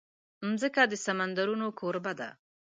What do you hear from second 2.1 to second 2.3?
ده.